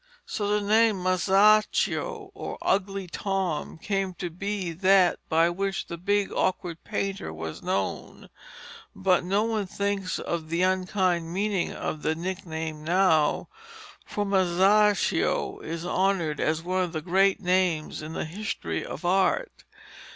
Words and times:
So 0.25 0.47
the 0.47 0.61
name 0.65 0.95
Masaccio, 1.03 2.31
or 2.33 2.57
Ugly 2.63 3.05
Tom, 3.05 3.77
came 3.77 4.15
to 4.15 4.31
be 4.31 4.71
that 4.71 5.19
by 5.29 5.47
which 5.51 5.85
the 5.85 5.97
big 5.99 6.31
awkward 6.31 6.83
painter 6.83 7.31
was 7.31 7.61
known. 7.61 8.27
But 8.95 9.23
no 9.23 9.43
one 9.43 9.67
thinks 9.67 10.17
of 10.17 10.49
the 10.49 10.63
unkind 10.63 11.31
meaning 11.31 11.71
of 11.71 12.01
the 12.01 12.15
nickname 12.15 12.83
now, 12.83 13.47
for 14.03 14.25
Masaccio 14.25 15.59
is 15.59 15.85
honoured 15.85 16.39
as 16.39 16.63
one 16.63 16.81
of 16.83 16.93
the 16.93 17.01
great 17.01 17.39
names 17.39 18.01
in 18.01 18.13
the 18.13 18.25
history 18.25 18.83
of 18.83 19.05
Art. 19.05 19.65